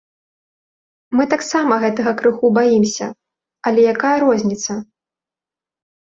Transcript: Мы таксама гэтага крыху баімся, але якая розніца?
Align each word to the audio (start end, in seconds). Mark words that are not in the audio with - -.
Мы 1.17 1.23
таксама 1.33 1.73
гэтага 1.83 2.13
крыху 2.21 2.47
баімся, 2.57 3.07
але 3.69 3.79
якая 3.93 4.15
розніца? 4.23 4.79